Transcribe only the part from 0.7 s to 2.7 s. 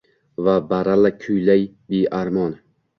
baralla kuylay bearmon